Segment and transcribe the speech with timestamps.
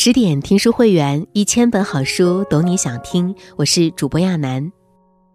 [0.00, 3.34] 十点听书会员，一千本好书，懂你想听。
[3.56, 4.70] 我是主播亚楠，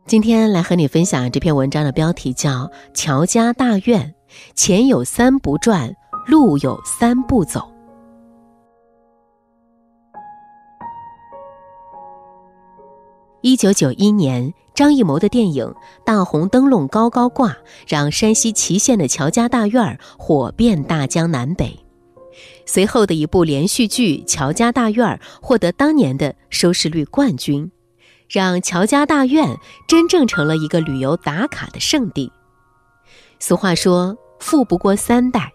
[0.07, 2.49] 今天来和你分享这篇文章的标题叫
[2.93, 4.15] 《乔家大院》，
[4.55, 5.93] 钱有三不赚，
[6.27, 7.69] 路有三不走。
[13.41, 15.65] 一九九一年，张艺谋的电影
[16.05, 17.49] 《大红灯笼高高挂》
[17.85, 21.82] 让山西祁县的乔家大院火遍大江南北。
[22.65, 27.71] 随后的一部连续剧《乔家大院》获得当年的收视率冠军，
[28.29, 32.31] 让乔家大院真正成了一个旅游打卡的圣地。
[33.39, 35.51] 俗话说“富不过三代”，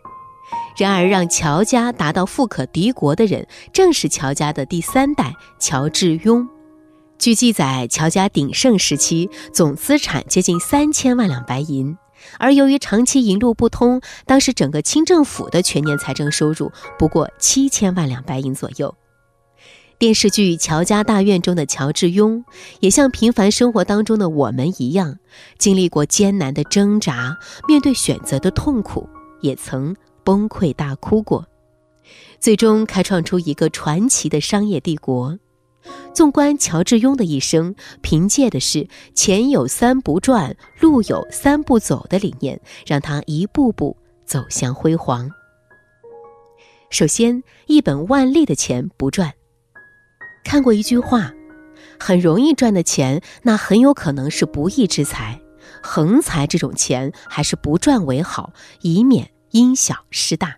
[0.79, 6.47] 然而让乔家达到富可敌国的人，正是乔家的第三代乔致庸。
[7.19, 11.97] 据记载，乔家鼎盛时期总资产接近三千万两白银。
[12.39, 18.95] 而由于长期银路不通，当时整个清政府的全年财政收入不过七千万两白银左右。
[19.99, 22.45] 电视剧《乔家大院》中的乔致庸，
[22.79, 25.19] 也像平凡生活当中的我们一样，
[25.59, 29.09] 经历过艰难的挣扎，面对选择的痛苦，
[29.41, 31.45] 也曾崩溃大哭过，
[32.39, 35.37] 最终开创出一个传奇的商业帝国。
[36.15, 45.31] 纵观乔致庸的一生，凭借的是“钱有三不转，路有三不走”的理念，让他一步步走向辉煌。
[46.91, 49.33] 首先，一本万利的钱不赚。
[50.45, 51.33] 看过一句话
[52.01, 55.41] ：“很容易赚的钱，那很有可能是不义之财。
[55.83, 60.57] 横财这种钱，还是不赚为好，以免因小失大。”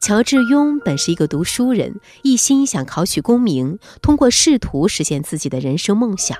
[0.00, 6.38] 乔致庸本是一个读书人，一心想考取功名，通过仕途实现自己的人生梦想。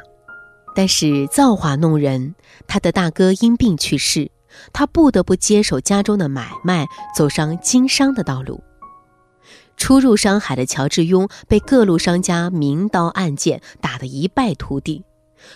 [0.75, 2.35] 但是造化弄人，
[2.69, 4.31] 他的大哥因病去世，
[4.73, 6.87] 他不得不接手家中的买卖，
[7.17, 8.63] 走上经商的道路。
[9.77, 15.05] 初入商海的乔致庸被各路商家明刀暗箭打得一败涂地，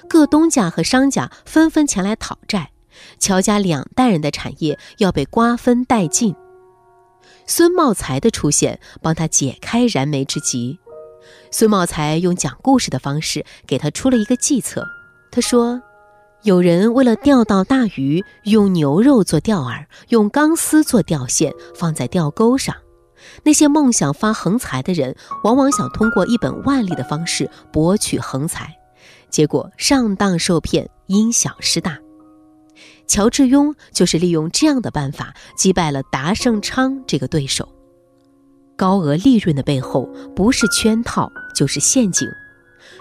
[0.08, 2.72] 各东家和商家纷纷前来讨债，
[3.18, 6.34] 乔家两代人的产业要被瓜分殆尽。
[7.46, 10.78] 孙茂才的出现帮他解开燃眉之急。
[11.50, 14.86] 孙茂才用讲故事的方式给他出了一个计策。
[15.30, 15.80] 他说
[16.42, 22.74] ：“有人为了钓到大鱼，用牛肉做钓饵，用钢丝做钓线，放在钓钩上。
[23.44, 25.14] 那些梦想发横财的人，
[25.44, 28.74] 往往想通过一本万利的方式博取横财，
[29.30, 31.98] 结果上当受骗，因小失大。”
[33.12, 37.68] 乔致庸就是利用这样的办法击败了达盛昌这个对手。
[38.74, 42.26] 高额利润的背后，不是圈套就是陷阱。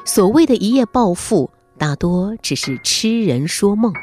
[0.04, 3.94] 所谓的一夜暴富，大多只是痴人说梦。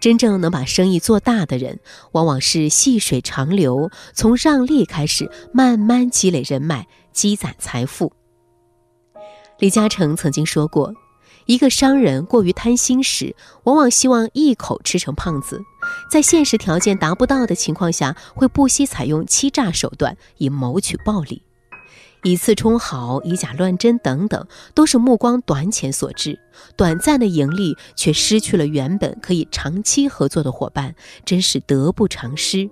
[0.00, 1.80] 真正能把生意做大的人，
[2.12, 8.12] 往往是细水长流，从让利开始，慢慢积累人脉，积攒财富。
[9.60, 10.92] 李嘉诚曾经说过。
[11.46, 13.34] 一个商人过于贪心时，
[13.64, 15.62] 往往希望一口吃成胖子，
[16.10, 21.42] 在现实条件达不到的情况下，会不惜采用欺诈手段以谋取暴利，
[22.24, 26.38] 以次充好、以假乱真等等，都是目光短浅所致。
[26.76, 32.68] 短暂的盈利却失去了原本可以长期合作的伙伴，真是得不偿失。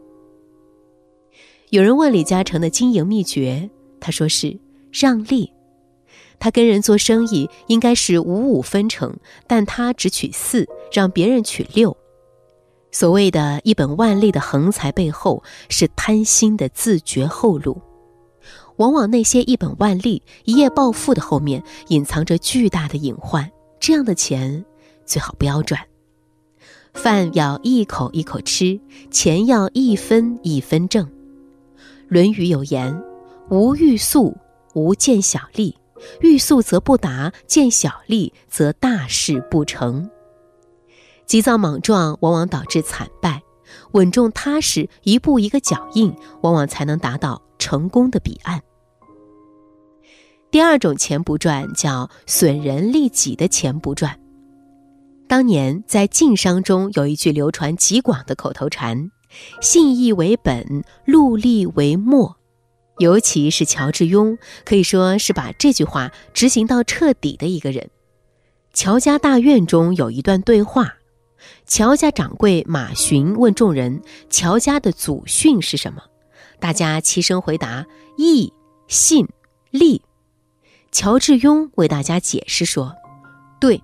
[1.70, 3.70] 有人问李嘉诚的经营秘诀，
[4.00, 4.58] 他说是
[4.90, 5.53] 让利。
[6.38, 11.96] 他跟人做生意应该是五五分成，但他只取四，让别人取六。
[12.90, 17.80] 所谓的一本万利的横财背后，是贪心的自绝后路。
[18.76, 23.50] 往往那些一本万利、一夜暴富的后面，隐藏着巨大的隐患。
[23.80, 24.64] 这样的钱
[25.04, 25.80] 最好不要赚。
[26.92, 28.80] 饭要一口一口吃，
[29.10, 31.06] 钱要一分一分挣。
[32.08, 33.02] 《论语》有言
[33.50, 34.36] ：“无欲速，
[34.74, 35.76] 无见小利。”
[36.20, 40.10] 欲速则不达，见小利则大事不成。
[41.26, 43.42] 急躁莽撞往往导致惨败，
[43.92, 48.60] 稳重踏实，一步一个脚印，往往才能达到成功的彼岸。
[50.50, 54.20] 第二种钱不赚，叫损人利己的钱不赚。
[55.26, 59.10] 当年在晋商中有一句流传极广的口头禅
[59.62, 62.36] ：“信义为本，戮力为末。”
[62.98, 67.90] 尤其是乔致庸，可以说是把这句话执行到彻底的一个人。
[68.72, 70.96] 乔家大院中有一段对话，
[71.66, 76.02] 乔家掌柜马寻问众人：“乔家的祖训是什么？”
[76.60, 77.84] 大家齐声回答
[78.16, 78.52] ：“义、
[78.88, 79.26] 信、
[79.70, 80.00] 利。”
[80.92, 82.94] 乔致庸为大家解释说
[83.60, 83.82] ：“对，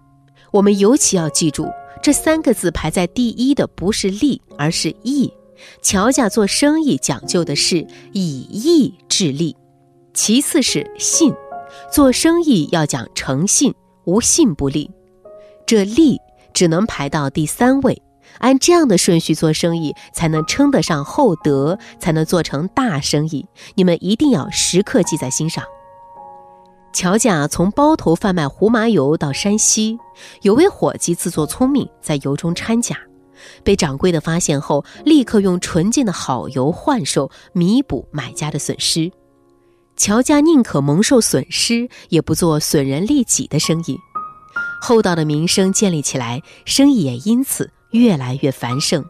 [0.53, 1.69] 我们尤其要记住，
[2.01, 5.33] 这三个字排在第一的不是利，而是义。”
[5.83, 9.57] 乔家做生意讲究的是以义制利，
[10.15, 11.35] 其次是信，
[11.93, 13.75] 做生意要讲诚信，
[14.05, 14.91] 无信不立。
[15.67, 16.19] 这利
[16.53, 18.03] 只能排到第三位，
[18.39, 23.47] 按这样的顺序做生意，才能称得上厚德，才能做成大生意。
[23.75, 25.65] 你们一定要时刻记在心上。
[26.93, 29.97] 乔家从包头贩卖胡麻油到山西，
[30.43, 32.99] 有位伙计自作聪明，在油中掺假，
[33.62, 39.10] 被掌柜的发现后，立刻用纯净的好油换售，弥补买家的损失。
[39.96, 43.98] 乔家宁可蒙受损失，也不做损人利己的生意。
[44.81, 49.04] 厚道的名声建立起来，生意也因此越来越繁盛。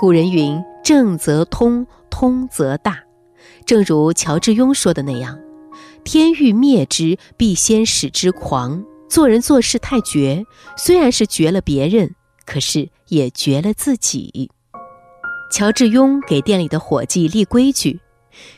[0.00, 3.00] 古人云：“正则通，通则大。”
[3.66, 5.38] 正如乔致庸说的那样。
[6.02, 8.82] 天欲灭之，必先使之狂。
[9.10, 10.46] 做人做事太绝，
[10.78, 12.14] 虽然是绝了别人，
[12.50, 14.50] 可是也绝了自己。
[15.52, 18.00] 乔致庸给店里的伙计立规矩：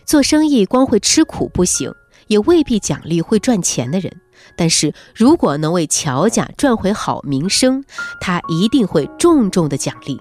[0.07, 1.93] 做生意光会吃苦不行，
[2.27, 4.11] 也未必奖励会赚钱的人。
[4.57, 7.85] 但是如果能为乔家赚回好名声，
[8.19, 10.19] 他一定会重重的奖励。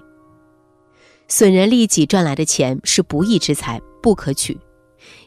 [1.26, 4.60] 损人利己赚来的钱是不义之财，不可取。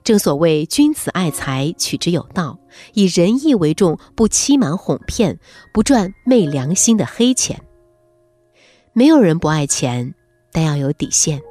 [0.04, 2.60] 正所谓君子爱财，取之有道，
[2.94, 5.40] 以仁义为重，不欺瞒哄骗，
[5.74, 7.65] 不赚昧良心的黑钱。
[8.98, 10.16] 没有人不爱钱，
[10.54, 11.40] 但要有底线。《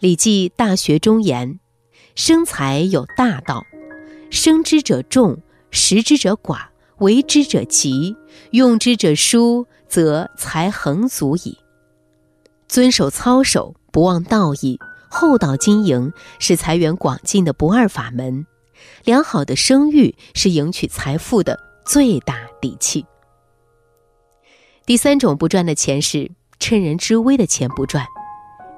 [0.00, 1.60] 礼记·大学》中言
[2.16, 3.64] ：“生财有大道，
[4.32, 6.62] 生之者众，食之者寡，
[6.98, 8.16] 为之者急，
[8.50, 11.56] 用之者疏，则财恒足矣。”
[12.66, 14.76] 遵守操守，不忘道义。
[15.08, 18.44] 厚道经营是财源广进的不二法门，
[19.04, 23.06] 良好的声誉是赢取财富的最大底气。
[24.84, 26.28] 第三种不赚的钱是
[26.60, 28.06] 趁人之危的钱不赚。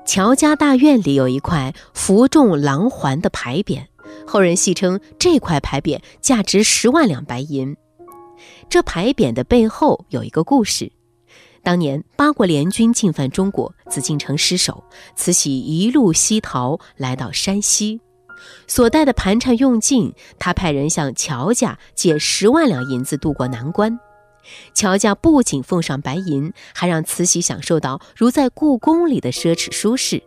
[0.07, 3.85] 乔家大院里有一块服众狼环的牌匾，
[4.27, 7.77] 后人戏称这块牌匾价值十万两白银。
[8.69, 10.91] 这牌匾的背后有一个故事。
[11.63, 14.83] 当年八国联军进犯中国，紫禁城失守，
[15.15, 18.01] 慈禧一路西逃，来到山西，
[18.67, 23.97] 所带的盘缠用尽，他派人向乔家借十万两银子渡过难关。
[24.75, 30.23] 乔家不仅奉上白银，还让慈禧享受到如在故宫里的奢侈舒适。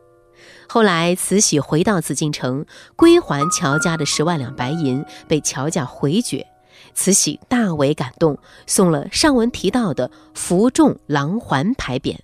[0.67, 2.65] 后来慈禧回到紫禁城，
[2.95, 6.45] 归还乔家的十万两白银，被乔家回绝。
[6.93, 12.17] 慈禧大为感动，送了上文提到的福众狼环牌匾，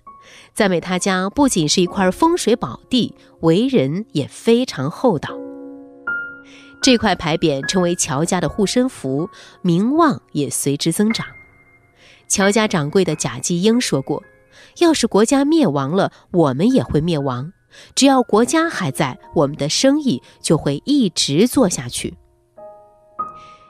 [0.54, 5.30] 赞美他家不仅是一块风水宝地，为人也非常厚道。
[6.82, 9.28] 这块牌匾成为乔家的护身符，
[9.62, 11.26] 名望也随之增长。
[12.32, 14.22] 乔家掌柜的贾继英说过
[14.80, 17.52] ：“要是国家灭亡了，我们也会灭亡；
[17.94, 22.14] 只要国家还在，我们的生意就会一直做下去。”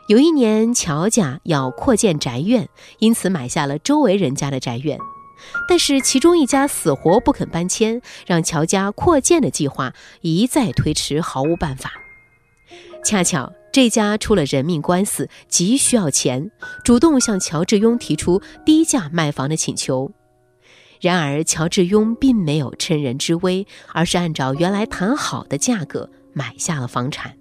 [0.06, 2.68] 有一年，乔家要扩建宅院，
[3.00, 4.96] 因此买下了周围人家的宅院。
[5.68, 11.90] 但是其中一家死活不肯搬迁，让乔家扩建的计划一再推迟，毫无办法。
[13.04, 16.50] 恰巧这家出了人命官司，急需要钱，
[16.84, 20.12] 主动向乔致庸提出低价卖房的请求。
[21.00, 27.34] 然而乔致庸并没有趁人之危，而是按照原来谈好的价格买下了房产。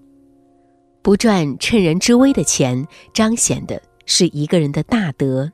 [1.03, 5.51] 不赚趁人之危的钱，彰显的是一个人的大德。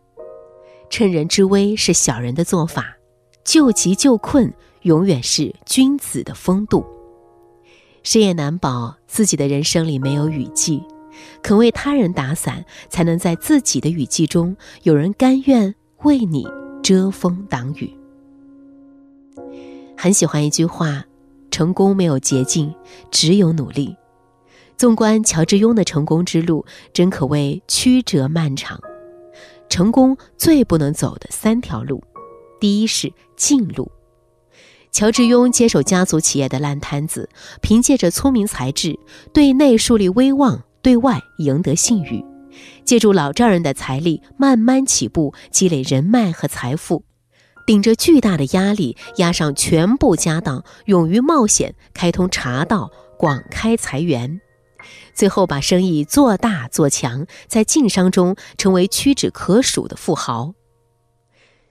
[0.89, 2.95] 趁人之危是小人的做法，
[3.43, 4.53] 救急救困
[4.83, 6.85] 永远是君子的风度。
[8.07, 10.81] 谁也难保自己的人生里没有雨季，
[11.43, 16.47] 肯为他人打伞，才能在自己的雨季中有人甘愿为你
[16.81, 17.93] 遮风挡雨。
[19.97, 21.03] 很喜欢一句话：
[21.51, 22.73] 成功没有捷径，
[23.11, 23.93] 只有努力。
[24.77, 28.79] 纵观乔致庸的成功之路，真可谓曲折漫长。
[29.67, 32.01] 成功最不能走的三条路，
[32.57, 33.91] 第一是近路。
[34.97, 37.29] 乔致庸接手家族企业的烂摊子，
[37.61, 38.97] 凭借着聪明才智，
[39.31, 42.25] 对内树立威望，对外赢得信誉，
[42.83, 47.03] 借助老丈人的财力慢慢起步，积累人脉和财富，
[47.67, 52.89] 顶着巨大的压力，押上全部家当，勇于冒险，开通茶道，
[53.19, 54.41] 广开财源。
[55.13, 60.55] 最后把生意做大做强，在晋商中成为屈指可数的富豪。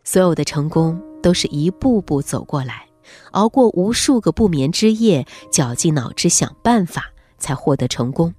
[0.04, 2.85] 所有的成功都是一步步走过来，
[3.32, 8.34] 熬过无数个不眠之夜，绞尽脑汁想办法，才获得成功。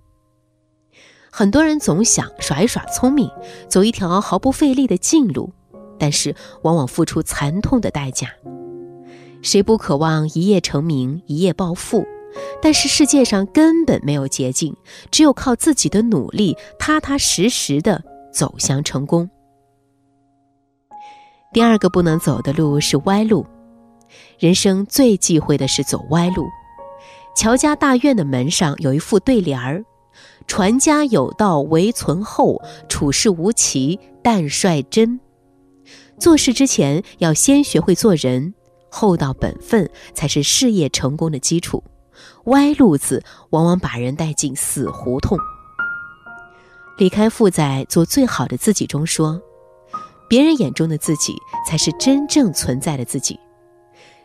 [1.32, 3.30] 很多人总想耍一耍聪明，
[3.70, 5.52] 走一条毫不费力的近路，
[6.00, 8.30] 但是往往付出惨痛的代价。
[9.44, 12.06] 谁不渴望一夜成名、一夜暴富？
[12.62, 14.76] 但是世界上根本没有捷径，
[15.12, 19.30] 只有靠自己的努力，踏踏实实的走向成功。
[21.54, 23.46] 第二个不能走的路是歪路，
[24.40, 26.48] 人生最忌讳的是走歪路。
[27.36, 29.86] 乔家大院的门上有一副对联儿
[30.48, 35.20] ：“传家有道唯存厚，处事无奇但率真。”
[36.20, 38.56] 做事之前要先学会做人，
[38.90, 41.84] 厚道本分才是事业成功的基础。
[42.46, 45.38] 歪路子往往把人带进死胡同。
[46.98, 49.40] 李开复在《做最好的自己》中说
[50.28, 51.36] ：“别人眼中的自己
[51.68, 53.40] 才是真正存在的自己。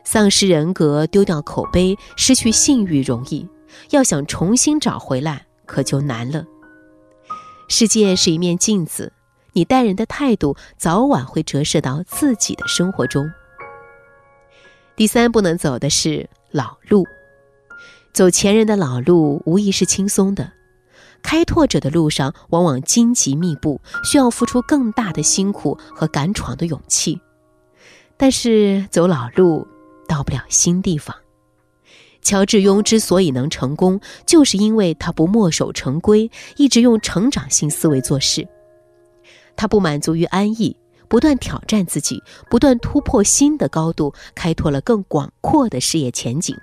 [0.05, 3.49] 丧失人格、丢掉口碑、失去信誉容易，
[3.91, 6.45] 要想重新找回来可就难了。
[7.69, 9.13] 世界是一面镜子，
[9.53, 13.31] 你待人的态度早晚会折射到自己的生活中。”
[14.95, 17.07] 第三，不能走的是老路。
[18.13, 20.53] 走前人的老路，无疑是轻松的；
[21.23, 27.19] 开拓者的路上，往往荆棘密布，需要付出更大的辛苦和敢闯的勇气。
[28.19, 29.67] 但是走老路，
[30.09, 31.17] 到不了新地方。
[32.21, 38.47] 乔致庸之所以能成功，就是因为他不墨守成规，一直用成长性思维做事。
[39.57, 40.77] 他不满足于安逸，
[41.09, 46.57] 不断挑战自己，不断突破新的高度，开拓了更广阔的事业前景。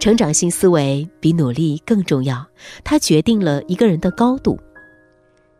[0.00, 2.46] 成长性思维比努力更重要，
[2.82, 4.58] 它决定了一个人的高度。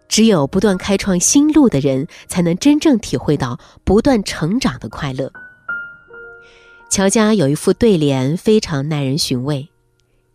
[0.08, 5.30] 只有不断开创新路的人，才能真正体会到不断成长的快乐。
[6.98, 9.68] 乔家有一副对联，非常耐人寻味：“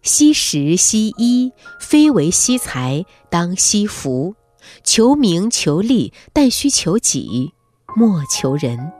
[0.01, 1.51] 惜时惜衣，
[1.81, 4.35] 非为惜财，当惜福；
[4.81, 7.51] 求名求利，但需求己，
[7.97, 8.93] 莫求人。”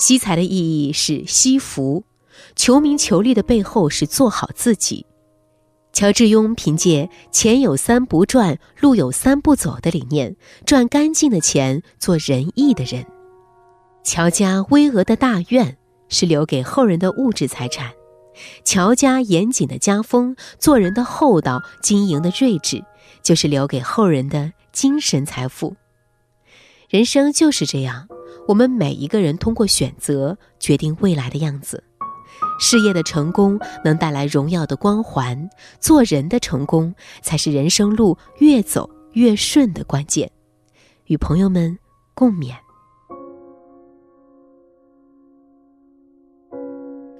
[0.00, 2.04] 惜财的意义是惜福。
[2.56, 5.04] 求名求利的背后是做好自己。
[5.92, 13.04] 乔致庸凭借“钱有三不赚，路有三不走”的理念，赚干净的钱，做仁义的人。
[14.02, 15.76] 乔家巍峨的大院
[16.10, 17.92] 是留给后人的物质财产，
[18.62, 22.84] 乔家严谨的家风、做人的厚道、经营的睿智，
[23.22, 25.74] 就是留给后人的精神财富。
[26.90, 28.08] 人生就是这样，
[28.48, 31.82] 我们每一个人通过选择决定未来的样子。
[32.58, 35.48] 事业的成功能带来荣耀的光环，
[35.78, 40.30] 做人的成功才是人生路越走越顺的关键。
[41.06, 41.78] 与朋友们
[42.14, 42.54] 共勉。